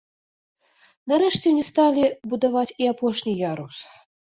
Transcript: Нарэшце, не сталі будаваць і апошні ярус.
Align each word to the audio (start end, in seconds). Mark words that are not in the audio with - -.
Нарэшце, 1.13 1.47
не 1.59 1.63
сталі 1.69 2.03
будаваць 2.33 2.67
і 2.81 2.91
апошні 2.95 3.37
ярус. 3.53 3.75